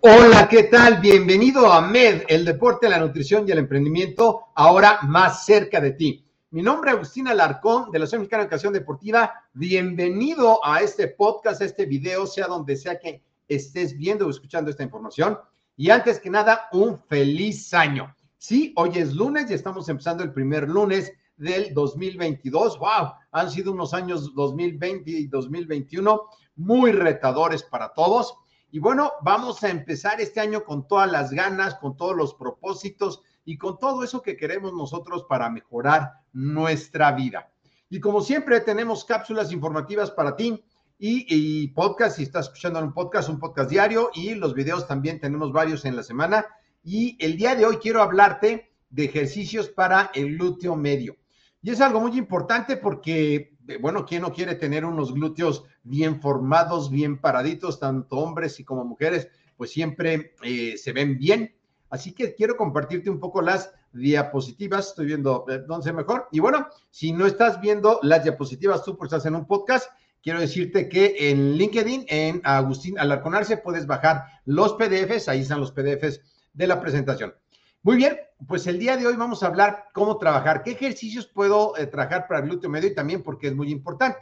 Hola, 0.00 0.48
¿qué 0.48 0.62
tal? 0.62 1.00
Bienvenido 1.00 1.72
a 1.72 1.80
MED, 1.80 2.22
el 2.28 2.44
deporte, 2.44 2.88
la 2.88 3.00
nutrición 3.00 3.48
y 3.48 3.50
el 3.50 3.58
emprendimiento, 3.58 4.44
ahora 4.54 5.00
más 5.02 5.44
cerca 5.44 5.80
de 5.80 5.90
ti. 5.90 6.24
Mi 6.52 6.62
nombre 6.62 6.90
es 6.90 6.96
Agustín 6.96 7.26
Alarcón, 7.26 7.90
de 7.90 7.98
la 7.98 8.04
Asociación 8.04 8.20
Mexicana 8.20 8.42
de 8.42 8.46
Educación 8.46 8.72
Deportiva. 8.74 9.32
Bienvenido 9.54 10.64
a 10.64 10.82
este 10.82 11.08
podcast, 11.08 11.62
a 11.62 11.64
este 11.64 11.84
video, 11.84 12.28
sea 12.28 12.46
donde 12.46 12.76
sea 12.76 12.96
que 12.96 13.24
estés 13.48 13.96
viendo 13.96 14.24
o 14.28 14.30
escuchando 14.30 14.70
esta 14.70 14.84
información. 14.84 15.36
Y 15.76 15.90
antes 15.90 16.20
que 16.20 16.30
nada, 16.30 16.68
un 16.70 17.00
feliz 17.08 17.74
año. 17.74 18.14
Sí, 18.36 18.72
hoy 18.76 18.92
es 18.94 19.14
lunes 19.14 19.50
y 19.50 19.54
estamos 19.54 19.88
empezando 19.88 20.22
el 20.22 20.32
primer 20.32 20.68
lunes 20.68 21.12
del 21.36 21.74
2022. 21.74 22.78
¡Wow! 22.78 23.14
Han 23.32 23.50
sido 23.50 23.72
unos 23.72 23.92
años 23.94 24.32
2020 24.32 25.10
y 25.10 25.26
2021 25.26 26.22
muy 26.54 26.92
retadores 26.92 27.64
para 27.64 27.92
todos 27.92 28.36
y 28.70 28.80
bueno, 28.80 29.12
vamos 29.22 29.64
a 29.64 29.70
empezar 29.70 30.20
este 30.20 30.40
año 30.40 30.64
con 30.64 30.86
todas 30.86 31.10
las 31.10 31.30
ganas, 31.30 31.76
con 31.76 31.96
todos 31.96 32.14
los 32.14 32.34
propósitos 32.34 33.22
y 33.44 33.56
con 33.56 33.78
todo 33.78 34.04
eso 34.04 34.20
que 34.20 34.36
queremos 34.36 34.74
nosotros 34.74 35.24
para 35.26 35.48
mejorar 35.48 36.12
nuestra 36.34 37.12
vida. 37.12 37.50
Y 37.88 38.00
como 38.00 38.20
siempre, 38.20 38.60
tenemos 38.60 39.06
cápsulas 39.06 39.52
informativas 39.52 40.10
para 40.10 40.36
ti 40.36 40.62
y, 40.98 41.68
podcast, 41.68 42.16
si 42.16 42.24
estás 42.24 42.46
escuchando 42.46 42.80
un 42.80 42.92
podcast, 42.92 43.30
un 43.30 43.38
podcast 43.38 43.70
diario 43.70 44.10
y 44.12 44.34
los 44.34 44.52
videos 44.52 44.86
también 44.86 45.18
tenemos 45.18 45.50
varios 45.50 45.86
en 45.86 45.96
la 45.96 46.02
semana. 46.02 46.44
Y 46.84 47.16
el 47.24 47.38
día 47.38 47.54
de 47.54 47.64
hoy 47.64 47.78
quiero 47.78 48.02
hablarte 48.02 48.70
de 48.90 49.04
ejercicios 49.04 49.70
para 49.70 50.10
el 50.12 50.36
glúteo 50.36 50.76
medio. 50.76 51.16
Y 51.62 51.70
es 51.70 51.80
algo 51.80 52.00
muy 52.00 52.18
importante 52.18 52.76
porque 52.76 53.56
bueno, 53.76 54.06
¿quién 54.06 54.22
no 54.22 54.32
quiere 54.32 54.54
tener 54.54 54.84
unos 54.84 55.12
glúteos 55.12 55.64
bien 55.82 56.20
formados, 56.20 56.90
bien 56.90 57.18
paraditos, 57.18 57.78
tanto 57.78 58.16
hombres 58.16 58.58
y 58.60 58.64
como 58.64 58.84
mujeres, 58.84 59.28
pues 59.56 59.70
siempre 59.70 60.34
eh, 60.42 60.76
se 60.78 60.92
ven 60.92 61.18
bien. 61.18 61.54
Así 61.90 62.12
que 62.12 62.34
quiero 62.34 62.56
compartirte 62.56 63.10
un 63.10 63.20
poco 63.20 63.42
las 63.42 63.72
diapositivas, 63.92 64.88
estoy 64.88 65.06
viendo 65.06 65.44
eh, 65.48 65.60
dónde 65.66 65.92
mejor. 65.92 66.28
Y 66.30 66.40
bueno, 66.40 66.68
si 66.90 67.12
no 67.12 67.26
estás 67.26 67.60
viendo 67.60 67.98
las 68.02 68.22
diapositivas, 68.22 68.84
tú 68.84 68.96
pues 68.96 69.12
estás 69.12 69.26
en 69.26 69.34
un 69.34 69.46
podcast, 69.46 69.90
quiero 70.22 70.40
decirte 70.40 70.88
que 70.88 71.30
en 71.30 71.54
LinkedIn, 71.54 72.06
en 72.08 72.40
Agustín 72.44 72.98
Alarconarse, 72.98 73.56
puedes 73.58 73.86
bajar 73.86 74.24
los 74.44 74.74
PDFs, 74.74 75.28
ahí 75.28 75.40
están 75.40 75.60
los 75.60 75.72
PDFs 75.72 76.20
de 76.52 76.66
la 76.66 76.80
presentación. 76.80 77.34
Muy 77.82 77.96
bien, 77.96 78.18
pues 78.48 78.66
el 78.66 78.78
día 78.78 78.96
de 78.96 79.06
hoy 79.06 79.14
vamos 79.14 79.42
a 79.42 79.46
hablar 79.46 79.86
cómo 79.92 80.18
trabajar, 80.18 80.64
qué 80.64 80.72
ejercicios 80.72 81.26
puedo 81.26 81.76
eh, 81.76 81.86
trabajar 81.86 82.26
para 82.26 82.40
el 82.40 82.46
glúteo 82.46 82.68
medio 82.68 82.90
y 82.90 82.94
también 82.94 83.22
porque 83.22 83.46
es 83.46 83.54
muy 83.54 83.70
importante. 83.70 84.18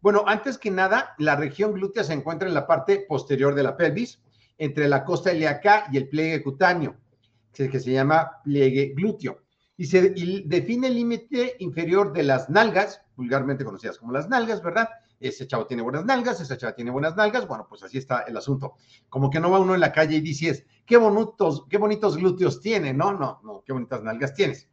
Bueno, 0.00 0.22
antes 0.26 0.58
que 0.58 0.70
nada, 0.70 1.14
la 1.18 1.34
región 1.34 1.72
glútea 1.72 2.04
se 2.04 2.12
encuentra 2.12 2.46
en 2.46 2.54
la 2.54 2.68
parte 2.68 3.04
posterior 3.08 3.54
de 3.54 3.64
la 3.64 3.76
pelvis, 3.76 4.20
entre 4.58 4.86
la 4.86 5.04
costa 5.04 5.32
ilíaca 5.32 5.86
y 5.90 5.96
el 5.96 6.08
pliegue 6.08 6.42
cutáneo, 6.42 6.96
que 7.52 7.80
se 7.80 7.90
llama 7.90 8.40
pliegue 8.44 8.92
glúteo. 8.94 9.42
Y 9.76 9.86
se 9.86 10.14
define 10.44 10.86
el 10.86 10.94
límite 10.94 11.56
inferior 11.58 12.12
de 12.12 12.22
las 12.22 12.48
nalgas, 12.48 13.00
vulgarmente 13.16 13.64
conocidas 13.64 13.98
como 13.98 14.12
las 14.12 14.28
nalgas, 14.28 14.62
¿verdad? 14.62 14.88
ese 15.20 15.46
chavo 15.46 15.66
tiene 15.66 15.82
buenas 15.82 16.04
nalgas, 16.04 16.40
esa 16.40 16.56
chava 16.56 16.74
tiene 16.74 16.90
buenas 16.90 17.16
nalgas, 17.16 17.46
bueno, 17.46 17.66
pues 17.68 17.82
así 17.82 17.98
está 17.98 18.22
el 18.22 18.36
asunto. 18.36 18.74
Como 19.08 19.30
que 19.30 19.40
no 19.40 19.50
va 19.50 19.58
uno 19.58 19.74
en 19.74 19.80
la 19.80 19.92
calle 19.92 20.16
y 20.16 20.20
dices, 20.20 20.66
qué 20.84 20.96
bonitos, 20.96 21.66
qué 21.68 21.78
bonitos 21.78 22.16
glúteos 22.16 22.60
tiene, 22.60 22.92
no, 22.92 23.12
no, 23.12 23.40
no, 23.42 23.62
qué 23.64 23.72
bonitas 23.72 24.02
nalgas 24.02 24.34
tienes. 24.34 24.68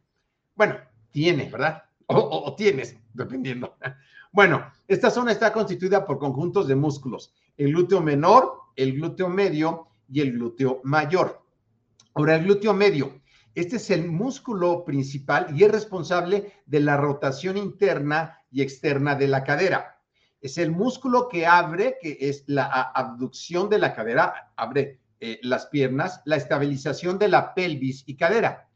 Bueno, 0.54 0.76
tiene, 1.10 1.48
¿verdad? 1.50 1.84
O, 2.06 2.54
tienes, 2.56 2.96
dependiendo. 3.12 3.76
Bueno, 4.34 4.72
esta 4.88 5.10
zona 5.10 5.30
está 5.30 5.52
constituida 5.52 6.06
por 6.06 6.18
conjuntos 6.18 6.66
de 6.66 6.74
músculos, 6.74 7.34
el 7.58 7.70
glúteo 7.70 8.00
menor, 8.00 8.60
el 8.76 8.94
glúteo 8.94 9.28
medio 9.28 9.88
y 10.08 10.22
el 10.22 10.32
glúteo 10.32 10.80
mayor. 10.84 11.44
Ahora, 12.14 12.36
el 12.36 12.44
glúteo 12.44 12.72
medio, 12.72 13.20
este 13.54 13.76
es 13.76 13.90
el 13.90 14.10
músculo 14.10 14.84
principal 14.84 15.48
y 15.56 15.64
es 15.64 15.70
responsable 15.70 16.52
de 16.66 16.80
la 16.80 16.96
rotación 16.96 17.56
interna 17.56 18.38
y 18.50 18.62
externa 18.62 19.14
de 19.14 19.28
la 19.28 19.44
cadera 19.44 19.92
es 20.42 20.58
el 20.58 20.72
músculo 20.72 21.28
que 21.28 21.46
abre, 21.46 21.96
que 22.02 22.18
es 22.20 22.42
la 22.46 22.64
abducción 22.64 23.70
de 23.70 23.78
la 23.78 23.94
cadera, 23.94 24.52
abre 24.56 24.98
eh, 25.20 25.38
las 25.42 25.66
piernas, 25.66 26.20
la 26.24 26.34
estabilización 26.34 27.16
de 27.18 27.28
la 27.28 27.54
pelvis 27.54 28.02
y 28.06 28.16
cadera, 28.16 28.68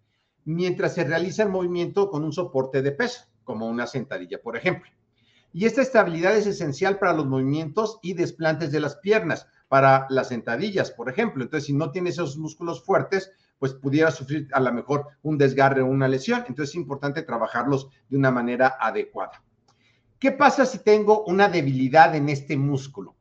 mientras 0.45 0.95
se 0.95 1.03
realiza 1.03 1.43
el 1.43 1.49
movimiento 1.49 2.09
con 2.09 2.23
un 2.23 2.33
soporte 2.33 2.83
de 2.83 2.93
peso, 2.93 3.25
como 3.43 3.67
una 3.67 3.89
sentadilla, 3.89 4.41
por 4.41 4.57
ejemplo. 4.57 4.93
Y 5.53 5.65
esta 5.65 5.83
estabilidad 5.83 6.37
es 6.37 6.47
esencial 6.47 7.01
para 7.01 7.15
los 7.15 7.27
movimientos 7.27 7.99
y 8.01 8.15
desplantes 8.15 8.71
de 8.71 8.81
las 8.81 8.97
piernas, 8.97 9.49
para 9.69 10.07
las 10.11 10.29
sentadillas, 10.29 10.91
por 10.91 11.09
ejemplo. 11.09 11.43
Entonces, 11.43 11.67
si 11.67 11.73
no 11.73 11.91
tienes 11.91 12.15
esos 12.15 12.37
músculos 12.37 12.85
fuertes, 12.85 13.33
pues 13.59 13.75
pudiera 13.75 14.11
sufrir 14.11 14.49
a 14.53 14.61
lo 14.61 14.73
mejor 14.73 15.07
un 15.23 15.39
desgarre 15.39 15.83
o 15.83 15.87
una 15.87 16.09
lesión. 16.09 16.45
Entonces, 16.49 16.71
es 16.71 16.77
importante 16.77 17.23
trabajarlos 17.23 17.89
de 18.09 18.17
una 18.17 18.31
manera 18.31 18.77
adecuada. 18.81 19.43
¿Qué 20.19 20.33
pasa 20.33 20.65
si 20.65 20.79
tengo 20.79 21.25
una 21.25 21.49
debilidad 21.49 22.15
en 22.15 22.29
este 22.29 22.57
músculo? 22.57 23.17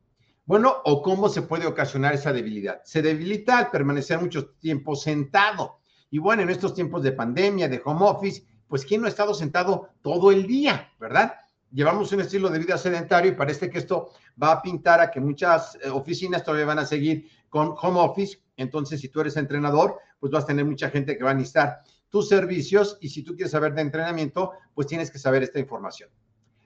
Bueno, 0.46 0.76
o 0.84 1.02
cómo 1.02 1.28
se 1.28 1.42
puede 1.42 1.66
ocasionar 1.66 2.14
esa 2.14 2.32
debilidad. 2.32 2.80
Se 2.84 3.02
debilita 3.02 3.58
al 3.58 3.70
permanecer 3.70 4.20
mucho 4.20 4.50
tiempo 4.60 4.94
sentado. 4.94 5.80
Y 6.10 6.18
bueno, 6.18 6.42
en 6.42 6.50
estos 6.50 6.72
tiempos 6.72 7.02
de 7.02 7.12
pandemia, 7.12 7.68
de 7.68 7.82
home 7.84 8.06
office, 8.06 8.46
pues 8.68 8.84
¿quién 8.84 9.00
no 9.00 9.08
ha 9.08 9.10
estado 9.10 9.34
sentado 9.34 9.90
todo 10.02 10.30
el 10.30 10.46
día, 10.46 10.92
verdad? 11.00 11.34
Llevamos 11.76 12.10
un 12.10 12.22
estilo 12.22 12.48
de 12.48 12.58
vida 12.58 12.78
sedentario 12.78 13.32
y 13.32 13.34
parece 13.34 13.68
que 13.68 13.76
esto 13.76 14.08
va 14.42 14.50
a 14.50 14.62
pintar 14.62 14.98
a 14.98 15.10
que 15.10 15.20
muchas 15.20 15.74
eh, 15.82 15.90
oficinas 15.90 16.42
todavía 16.42 16.64
van 16.64 16.78
a 16.78 16.86
seguir 16.86 17.28
con 17.50 17.74
home 17.78 18.00
office. 18.00 18.38
Entonces, 18.56 18.98
si 18.98 19.10
tú 19.10 19.20
eres 19.20 19.36
entrenador, 19.36 19.98
pues 20.18 20.32
vas 20.32 20.44
a 20.44 20.46
tener 20.46 20.64
mucha 20.64 20.88
gente 20.88 21.18
que 21.18 21.22
va 21.22 21.32
a 21.32 21.34
necesitar 21.34 21.82
tus 22.08 22.30
servicios 22.30 22.96
y 23.02 23.10
si 23.10 23.22
tú 23.22 23.36
quieres 23.36 23.52
saber 23.52 23.74
de 23.74 23.82
entrenamiento, 23.82 24.52
pues 24.72 24.86
tienes 24.86 25.10
que 25.10 25.18
saber 25.18 25.42
esta 25.42 25.58
información. 25.58 26.08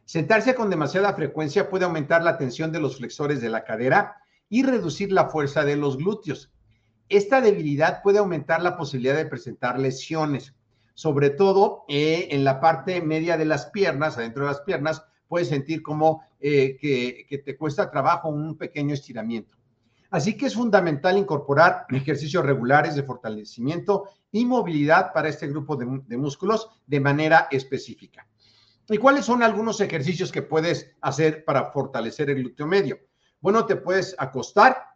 Sentarse 0.04 0.54
con 0.54 0.70
demasiada 0.70 1.12
frecuencia 1.12 1.68
puede 1.68 1.86
aumentar 1.86 2.22
la 2.22 2.38
tensión 2.38 2.70
de 2.70 2.78
los 2.78 2.98
flexores 2.98 3.40
de 3.40 3.48
la 3.48 3.64
cadera 3.64 4.18
y 4.48 4.62
reducir 4.62 5.10
la 5.10 5.28
fuerza 5.28 5.64
de 5.64 5.74
los 5.74 5.96
glúteos. 5.96 6.52
Esta 7.08 7.40
debilidad 7.40 8.00
puede 8.04 8.20
aumentar 8.20 8.62
la 8.62 8.76
posibilidad 8.76 9.16
de 9.16 9.26
presentar 9.26 9.76
lesiones, 9.76 10.54
sobre 10.94 11.30
todo 11.30 11.84
eh, 11.88 12.28
en 12.30 12.44
la 12.44 12.60
parte 12.60 13.00
media 13.00 13.36
de 13.36 13.44
las 13.44 13.66
piernas, 13.66 14.16
adentro 14.16 14.44
de 14.44 14.52
las 14.52 14.60
piernas, 14.60 15.04
puedes 15.28 15.48
sentir 15.48 15.82
como 15.82 16.22
eh, 16.40 16.76
que, 16.80 17.26
que 17.28 17.38
te 17.38 17.56
cuesta 17.56 17.90
trabajo 17.90 18.28
un 18.28 18.56
pequeño 18.56 18.94
estiramiento. 18.94 19.56
Así 20.10 20.36
que 20.36 20.46
es 20.46 20.54
fundamental 20.54 21.16
incorporar 21.16 21.86
ejercicios 21.90 22.44
regulares 22.44 22.94
de 22.96 23.02
fortalecimiento 23.02 24.08
y 24.32 24.44
movilidad 24.44 25.12
para 25.12 25.28
este 25.28 25.46
grupo 25.46 25.76
de, 25.76 26.02
de 26.06 26.16
músculos 26.16 26.68
de 26.86 27.00
manera 27.00 27.48
específica. 27.50 28.26
¿Y 28.88 28.98
cuáles 28.98 29.24
son 29.24 29.44
algunos 29.44 29.80
ejercicios 29.80 30.32
que 30.32 30.42
puedes 30.42 30.96
hacer 31.00 31.44
para 31.44 31.70
fortalecer 31.70 32.28
el 32.30 32.42
glúteo 32.42 32.66
medio? 32.66 32.98
Bueno, 33.40 33.64
te 33.64 33.76
puedes 33.76 34.16
acostar 34.18 34.90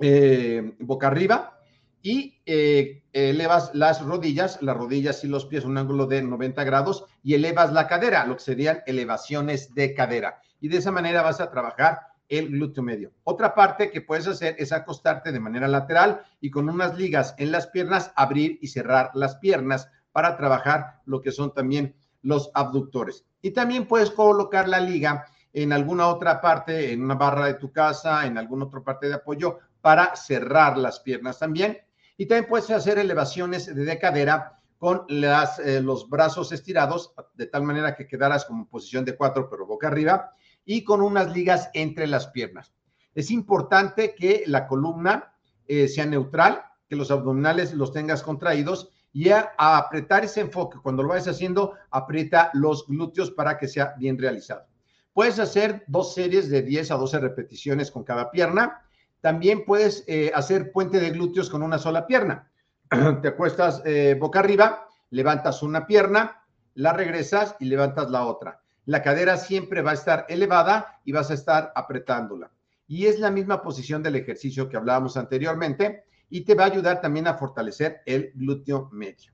eh, 0.00 0.74
boca 0.80 1.08
arriba 1.08 1.59
y 2.02 2.38
eh, 2.46 3.02
elevas 3.12 3.70
las 3.74 4.04
rodillas, 4.04 4.60
las 4.62 4.76
rodillas 4.76 5.22
y 5.24 5.28
los 5.28 5.46
pies 5.46 5.64
a 5.64 5.68
un 5.68 5.78
ángulo 5.78 6.06
de 6.06 6.22
90 6.22 6.64
grados 6.64 7.04
y 7.22 7.34
elevas 7.34 7.72
la 7.72 7.86
cadera, 7.86 8.26
lo 8.26 8.36
que 8.36 8.42
serían 8.42 8.82
elevaciones 8.86 9.74
de 9.74 9.94
cadera. 9.94 10.40
Y 10.60 10.68
de 10.68 10.78
esa 10.78 10.92
manera 10.92 11.22
vas 11.22 11.40
a 11.40 11.50
trabajar 11.50 12.00
el 12.28 12.48
glúteo 12.48 12.82
medio. 12.82 13.12
Otra 13.24 13.54
parte 13.54 13.90
que 13.90 14.00
puedes 14.00 14.26
hacer 14.28 14.54
es 14.58 14.72
acostarte 14.72 15.32
de 15.32 15.40
manera 15.40 15.68
lateral 15.68 16.22
y 16.40 16.50
con 16.50 16.68
unas 16.68 16.96
ligas 16.96 17.34
en 17.38 17.50
las 17.50 17.66
piernas 17.66 18.12
abrir 18.14 18.58
y 18.62 18.68
cerrar 18.68 19.10
las 19.14 19.36
piernas 19.36 19.88
para 20.12 20.36
trabajar 20.36 21.00
lo 21.06 21.20
que 21.20 21.32
son 21.32 21.52
también 21.52 21.94
los 22.22 22.50
abductores. 22.54 23.24
Y 23.42 23.50
también 23.50 23.86
puedes 23.86 24.10
colocar 24.10 24.68
la 24.68 24.80
liga 24.80 25.26
en 25.52 25.72
alguna 25.72 26.06
otra 26.06 26.40
parte, 26.40 26.92
en 26.92 27.02
una 27.02 27.14
barra 27.14 27.46
de 27.46 27.54
tu 27.54 27.72
casa, 27.72 28.26
en 28.26 28.38
alguna 28.38 28.66
otra 28.66 28.82
parte 28.82 29.08
de 29.08 29.14
apoyo, 29.14 29.58
para 29.80 30.14
cerrar 30.14 30.78
las 30.78 31.00
piernas 31.00 31.38
también. 31.38 31.78
Y 32.20 32.26
también 32.26 32.50
puedes 32.50 32.68
hacer 32.68 32.98
elevaciones 32.98 33.74
de 33.74 33.98
cadera 33.98 34.60
con 34.76 35.06
eh, 35.08 35.80
los 35.82 36.06
brazos 36.10 36.52
estirados, 36.52 37.14
de 37.32 37.46
tal 37.46 37.62
manera 37.62 37.96
que 37.96 38.06
quedaras 38.06 38.44
como 38.44 38.68
posición 38.68 39.06
de 39.06 39.16
cuatro, 39.16 39.48
pero 39.48 39.64
boca 39.64 39.88
arriba, 39.88 40.34
y 40.66 40.84
con 40.84 41.00
unas 41.00 41.32
ligas 41.32 41.70
entre 41.72 42.06
las 42.06 42.26
piernas. 42.26 42.74
Es 43.14 43.30
importante 43.30 44.14
que 44.14 44.44
la 44.46 44.66
columna 44.66 45.32
eh, 45.66 45.88
sea 45.88 46.04
neutral, 46.04 46.62
que 46.90 46.94
los 46.94 47.10
abdominales 47.10 47.72
los 47.72 47.90
tengas 47.90 48.22
contraídos 48.22 48.90
y 49.14 49.30
a, 49.30 49.54
apretar 49.56 50.22
ese 50.22 50.42
enfoque. 50.42 50.76
Cuando 50.82 51.02
lo 51.02 51.08
vayas 51.08 51.28
haciendo, 51.28 51.72
aprieta 51.90 52.50
los 52.52 52.86
glúteos 52.86 53.30
para 53.30 53.56
que 53.56 53.66
sea 53.66 53.94
bien 53.96 54.18
realizado. 54.18 54.66
Puedes 55.14 55.38
hacer 55.38 55.84
dos 55.86 56.12
series 56.12 56.50
de 56.50 56.60
10 56.60 56.90
a 56.90 56.96
12 56.96 57.18
repeticiones 57.18 57.90
con 57.90 58.04
cada 58.04 58.30
pierna. 58.30 58.82
También 59.20 59.64
puedes 59.64 60.04
eh, 60.06 60.30
hacer 60.34 60.72
puente 60.72 60.98
de 60.98 61.10
glúteos 61.10 61.50
con 61.50 61.62
una 61.62 61.78
sola 61.78 62.06
pierna. 62.06 62.50
Te 63.22 63.28
acuestas 63.28 63.82
eh, 63.84 64.16
boca 64.18 64.40
arriba, 64.40 64.88
levantas 65.10 65.62
una 65.62 65.86
pierna, 65.86 66.42
la 66.74 66.92
regresas 66.92 67.56
y 67.60 67.66
levantas 67.66 68.10
la 68.10 68.24
otra. 68.24 68.60
La 68.86 69.02
cadera 69.02 69.36
siempre 69.36 69.82
va 69.82 69.92
a 69.92 69.94
estar 69.94 70.26
elevada 70.28 71.00
y 71.04 71.12
vas 71.12 71.30
a 71.30 71.34
estar 71.34 71.72
apretándola. 71.74 72.50
Y 72.88 73.06
es 73.06 73.20
la 73.20 73.30
misma 73.30 73.62
posición 73.62 74.02
del 74.02 74.16
ejercicio 74.16 74.68
que 74.68 74.76
hablábamos 74.76 75.16
anteriormente 75.16 76.04
y 76.30 76.42
te 76.42 76.54
va 76.54 76.64
a 76.64 76.68
ayudar 76.68 77.00
también 77.00 77.26
a 77.26 77.34
fortalecer 77.34 78.00
el 78.06 78.32
glúteo 78.34 78.88
medio. 78.92 79.32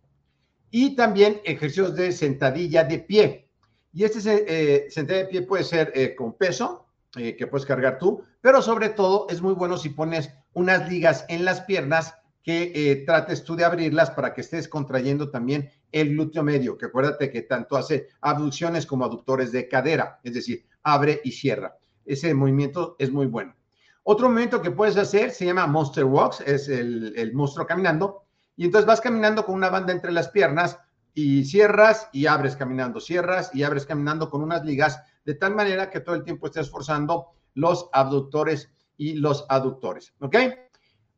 Y 0.71 0.97
también 0.97 1.41
ejercicios 1.44 1.94
de 1.94 2.11
sentadilla 2.12 2.85
de 2.85 2.99
pie. 2.99 3.49
Y 3.93 4.05
este 4.05 4.44
eh, 4.47 4.91
sentadilla 4.91 5.25
de 5.25 5.31
pie 5.31 5.43
puede 5.43 5.65
ser 5.65 5.93
eh, 5.94 6.15
con 6.15 6.35
peso, 6.35 6.86
eh, 7.17 7.37
que 7.37 7.47
puedes 7.47 7.67
cargar 7.67 7.99
tú, 7.99 8.23
pero 8.41 8.63
sobre 8.63 8.91
todo 8.91 9.27
es 9.31 9.43
muy 9.43 9.55
bueno 9.55 9.77
si 9.77 9.91
pones 9.91 10.31
unas 10.53 10.89
ligas 10.89 11.25
en 11.29 11.45
las 11.45 11.63
piernas 11.63 12.15
que 12.43 12.73
eh, 12.75 13.05
trates 13.05 13.43
tú 13.43 13.57
de 13.57 13.65
abrirlas 13.65 14.13
para 14.13 14.33
que 14.33 14.41
estés 14.41 14.69
contrayendo 14.69 15.31
también 15.31 15.69
el 15.91 16.11
glúteo 16.11 16.45
medio, 16.45 16.79
que 16.79 16.87
acuérdate 16.87 17.31
que 17.31 17.43
tanto 17.43 17.77
hace 17.77 18.09
abducciones 18.21 18.87
como 18.87 19.05
aductores 19.05 19.51
de 19.51 19.67
cadera, 19.67 20.21
es 20.23 20.35
decir, 20.35 20.65
abre 20.85 21.21
y 21.25 21.33
cierra. 21.33 21.77
Ese 22.05 22.33
movimiento 22.35 22.95
es 23.01 23.11
muy 23.11 23.27
bueno. 23.27 23.57
Otro 24.05 24.29
movimiento 24.29 24.62
que 24.62 24.71
puedes 24.71 24.97
hacer 24.97 25.33
se 25.33 25.47
llama 25.47 25.67
Monster 25.67 26.05
Walks, 26.05 26.41
es 26.43 26.69
el, 26.69 27.33
monstruo 27.35 27.67
caminando, 27.67 28.23
y 28.55 28.65
entonces 28.65 28.87
vas 28.87 29.01
caminando 29.01 29.45
con 29.45 29.57
una 29.57 29.69
banda 29.69 29.93
entre 29.93 30.12
las 30.12 30.29
piernas 30.29 30.79
y 31.12 31.45
cierras 31.45 32.09
y 32.12 32.27
abres 32.27 32.55
caminando, 32.55 33.01
cierras 33.01 33.51
y 33.53 33.65
abres 33.65 33.87
caminando 33.87 34.31
con 34.31 34.43
unas 34.43 34.65
ligas, 34.65 35.03
de 35.26 35.34
tal 35.34 35.55
manera 35.55 35.90
que 35.90 36.00
todo 36.00 36.14
el 36.14 36.23
tiempo 36.23 36.46
estés 36.46 36.70
forzando 36.70 37.32
los 37.55 37.90
abductores 37.93 38.70
y 38.96 39.14
los 39.14 39.44
aductores, 39.49 40.14
¿ok? 40.20 40.37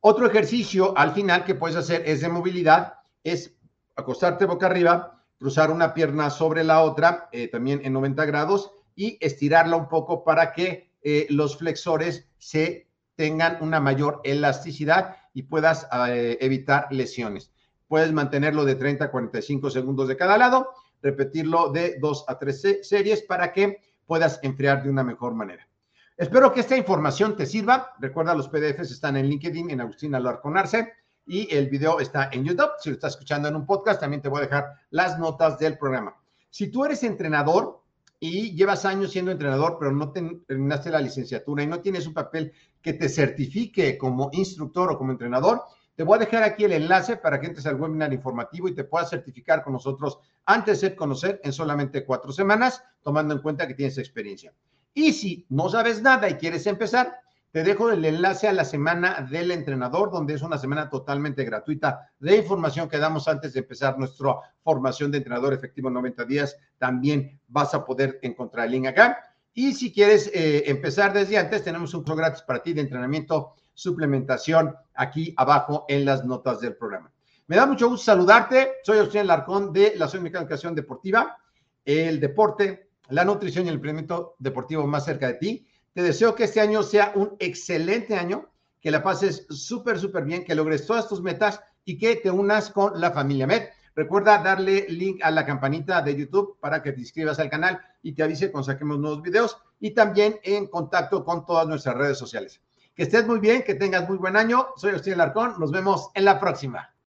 Otro 0.01 0.27
ejercicio 0.27 0.97
al 0.97 1.13
final 1.13 1.45
que 1.45 1.55
puedes 1.55 1.77
hacer 1.77 2.03
es 2.07 2.23
de 2.23 2.29
movilidad, 2.29 2.95
es 3.23 3.55
acostarte 3.95 4.47
boca 4.47 4.67
arriba, 4.67 5.23
cruzar 5.39 5.71
una 5.71 5.93
pierna 5.93 6.31
sobre 6.31 6.65
la 6.65 6.83
otra, 6.83 7.29
eh, 7.33 7.49
también 7.49 7.81
en 7.85 7.93
90 7.93 8.25
grados, 8.25 8.73
y 8.97 9.19
estirarla 9.21 9.77
un 9.77 9.89
poco 9.89 10.25
para 10.25 10.53
que 10.53 10.91
eh, 11.03 11.27
los 11.31 11.57
flexores 11.57 12.29
se 12.39 12.89
tengan 13.15 13.59
una 13.61 13.81
mayor 13.81 14.21
elasticidad 14.25 15.17
y 15.35 15.43
puedas 15.43 15.87
eh, 16.09 16.39
evitar 16.41 16.87
lesiones. 16.91 17.53
Puedes 17.89 18.13
mantenerlo 18.13 18.65
de 18.65 18.77
30 18.77 19.07
a 19.07 19.11
45 19.11 19.71
segundos 19.71 20.09
de 20.09 20.17
cada 20.17 20.39
lado, 20.39 20.71
repetirlo 21.03 21.71
de 21.71 21.99
2 22.01 22.25
a 22.29 22.39
3 22.39 22.81
series 22.83 23.23
para 23.23 23.53
que 23.53 23.81
puedas 24.09 24.41
enfriar 24.43 24.83
de 24.83 24.91
una 24.91 25.05
mejor 25.05 25.35
manera. 25.35 25.69
Espero 26.17 26.53
que 26.53 26.61
esta 26.61 26.77
información 26.77 27.37
te 27.37 27.47
sirva. 27.47 27.93
Recuerda, 28.01 28.35
los 28.35 28.49
PDFs 28.49 28.91
están 28.91 29.17
en 29.17 29.27
LinkedIn, 29.27 29.71
en 29.71 29.83
Agustina 29.83 30.19
Larconarse, 30.19 30.95
y 31.27 31.55
el 31.55 31.69
video 31.69 32.01
está 32.01 32.31
en 32.33 32.45
YouTube. 32.45 32.71
Si 32.81 32.89
lo 32.89 32.95
estás 32.95 33.13
escuchando 33.13 33.47
en 33.47 33.55
un 33.55 33.67
podcast, 33.67 34.01
también 34.01 34.23
te 34.23 34.29
voy 34.29 34.39
a 34.39 34.47
dejar 34.47 34.65
las 34.91 35.19
notas 35.19 35.59
del 35.61 35.79
programa. 35.79 36.17
Si 36.51 36.69
tú 36.69 36.85
eres 36.85 37.05
entrenador, 37.05 37.83
y 38.21 38.55
llevas 38.57 38.85
años 38.85 39.13
siendo 39.13 39.31
entrenador, 39.31 39.77
pero 39.79 39.93
no 39.93 40.11
terminaste 40.11 40.91
la 40.91 41.01
licenciatura 41.01 41.63
y 41.63 41.67
no 41.67 41.81
tienes 41.81 42.07
un 42.07 42.15
papel 42.15 42.53
que 42.83 42.95
te 42.95 43.09
certifique 43.09 43.97
como 43.97 44.31
instructor 44.33 44.91
o 44.91 44.99
como 44.99 45.13
entrenador, 45.13 45.63
te 45.99 46.05
voy 46.05 46.15
a 46.15 46.21
dejar 46.21 46.45
aquí 46.45 46.63
el 46.63 46.71
enlace 46.71 47.17
para 47.17 47.41
que 47.41 47.49
entres 47.49 47.67
al 47.67 47.75
webinar 47.75 48.13
informativo 48.13 48.69
y 48.69 48.73
te 48.73 48.85
puedas 48.85 49.11
certificar 49.11 49.65
con 49.65 49.73
nosotros 49.73 50.21
antes 50.47 50.81
de 50.81 50.95
conocer 50.95 51.41
en 51.43 51.53
solamente 51.53 52.05
cuatro 52.05 52.31
semanas, 52.31 52.85
tomando 53.03 53.35
en 53.35 53.41
cuenta 53.41 53.67
que 53.67 53.75
tienes 53.75 53.99
experiencia. 53.99 54.55
Y 54.95 55.13
si 55.13 55.45
no 55.49 55.69
sabes 55.69 56.01
nada 56.01 56.31
y 56.31 56.35
quieres 56.35 56.69
empezar, 56.69 57.19
te 57.51 57.65
dejo 57.65 57.91
el 57.91 58.05
enlace 58.05 58.47
a 58.47 58.53
la 58.53 58.65
semana 58.65 59.27
del 59.29 59.51
entrenador, 59.51 60.13
donde 60.13 60.35
es 60.35 60.43
una 60.43 60.57
semana 60.57 60.89
totalmente 60.89 61.43
gratuita 61.43 62.13
de 62.21 62.37
información 62.37 62.89
que 62.89 62.99
damos 62.99 63.27
antes 63.27 63.53
de 63.53 63.59
empezar 63.59 63.99
nuestra 63.99 64.37
formación 64.63 65.11
de 65.11 65.19
entrenador 65.19 65.53
efectivo 65.53 65.89
en 65.89 65.95
90 65.95 66.25
días. 66.27 66.57
También 66.79 67.41
vas 67.49 67.75
a 67.75 67.85
poder 67.85 68.21
encontrar 68.23 68.67
el 68.67 68.71
link 68.71 68.87
acá. 68.87 69.19
Y 69.53 69.75
si 69.75 69.93
quieres 69.93 70.31
eh, 70.33 70.63
empezar 70.71 71.13
desde 71.13 71.39
antes, 71.39 71.65
tenemos 71.65 71.93
un 71.93 72.03
curso 72.03 72.15
gratis 72.15 72.43
para 72.43 72.63
ti 72.63 72.73
de 72.73 72.83
entrenamiento, 72.83 73.57
suplementación, 73.79 74.75
aquí 74.93 75.33
abajo 75.37 75.85
en 75.87 76.05
las 76.05 76.25
notas 76.25 76.59
del 76.59 76.75
programa. 76.75 77.13
Me 77.47 77.55
da 77.55 77.65
mucho 77.65 77.89
gusto 77.89 78.07
saludarte. 78.07 78.73
Soy 78.83 78.99
Agustín 78.99 79.29
Larcón 79.29 79.73
de 79.73 79.93
la 79.95 80.07
Asociación 80.07 80.25
Mexicana 80.25 80.41
de 80.41 80.47
Educación 80.47 80.75
Deportiva. 80.75 81.39
El 81.85 82.19
deporte, 82.19 82.91
la 83.11 83.25
nutrición 83.25 83.65
y 83.65 83.69
el 83.69 83.77
emprendimiento 83.77 84.35
deportivo 84.41 84.85
más 84.85 85.05
cerca 85.05 85.29
de 85.29 85.35
ti. 85.35 85.69
Te 85.95 86.03
deseo 86.03 86.35
que 86.35 86.45
este 86.45 86.61
año 86.61 86.83
sea 86.83 87.13
un 87.15 87.37
excelente 87.39 88.17
año, 88.17 88.51
que 88.81 88.91
la 88.91 89.01
pases 89.01 89.47
súper, 89.49 89.97
súper 89.97 90.25
bien, 90.25 90.45
que 90.45 90.57
logres 90.57 90.85
todas 90.85 91.09
tus 91.09 91.23
metas 91.23 91.61
y 91.85 91.99
que 91.99 92.17
te 92.17 92.33
unas 92.33 92.71
con 92.71 93.01
la 93.01 93.13
familia 93.13 93.47
Med. 93.47 93.69
Recuerda 93.95 94.43
darle 94.43 94.87
link 94.89 95.21
a 95.23 95.31
la 95.31 95.47
campanita 95.47 96.03
de 96.03 96.17
YouTube 96.17 96.59
para 96.59 96.83
que 96.83 96.91
te 96.91 97.01
inscribas 97.01 97.39
al 97.39 97.49
canal 97.49 97.81
y 98.03 98.13
te 98.13 98.25
avise 98.25 98.51
cuando 98.51 98.73
saquemos 98.73 98.99
nuevos 98.99 99.23
videos 99.23 99.57
y 99.79 99.93
también 99.93 100.41
en 100.43 100.67
contacto 100.67 101.25
con 101.25 101.47
todas 101.47 101.69
nuestras 101.69 101.97
redes 101.97 102.19
sociales. 102.19 102.61
Que 102.99 103.05
estés 103.05 103.29
muy 103.29 103.39
bien, 103.39 103.63
que 103.63 103.77
tengas 103.77 104.09
muy 104.09 104.19
buen 104.19 104.37
año. 104.37 104.71
Soy 104.75 104.91
Agustín 104.91 105.19
Larcón. 105.19 105.55
Nos 105.61 105.71
vemos 105.71 106.11
en 106.15 106.25
la 106.25 106.41
próxima. 106.41 106.93